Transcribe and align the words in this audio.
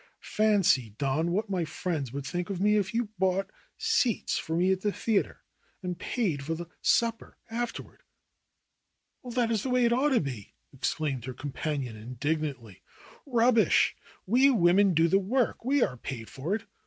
Fancy, 0.33 0.95
Don, 0.97 1.29
what 1.31 1.47
my 1.47 1.63
friends 1.63 2.11
would 2.11 2.25
think 2.25 2.49
of 2.49 2.59
me 2.59 2.75
if 2.75 2.91
you 2.91 3.09
bought 3.19 3.51
seats 3.77 4.35
for 4.35 4.57
me 4.57 4.71
at 4.71 4.81
the 4.81 4.91
theater 4.91 5.43
and 5.83 5.99
paid 5.99 6.43
for 6.43 6.55
the 6.55 6.65
supper 6.81 7.37
afterward!" 7.51 8.01
^'Well, 9.23 9.35
that 9.35 9.51
is 9.51 9.61
the 9.61 9.69
way 9.69 9.85
it 9.85 9.93
ought 9.93 10.09
to 10.09 10.19
be!" 10.19 10.55
exclaimed 10.73 11.25
her 11.25 11.35
companion 11.35 11.95
indignantly. 11.95 12.81
^^Rubbish! 13.27 13.91
We 14.25 14.49
women 14.49 14.95
do 14.95 15.07
the 15.07 15.19
work, 15.19 15.63
we 15.63 15.83
are 15.83 15.97
paid 15.97 16.31
for 16.31 16.55
it. 16.55 16.63